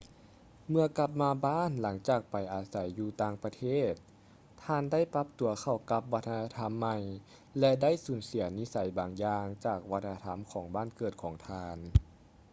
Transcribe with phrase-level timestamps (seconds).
[0.69, 3.93] ເມື່ອກັບມາບ້ານຫຼັງຈາກໄປອາໄສຢູ່ຕ່າງປະເທດ
[4.63, 6.95] ທ່ານໄດ້ປັບຕົວເຂົ້າກັບວັດທະນະທຳໃໝ່
[7.59, 11.97] ແລະ ໄດ້ສູນເສຍນິໄສບາງຢ່າງຈາກວັດທະນະທຳຂອງບ້ານເກີດຂອງທ່ານເອງ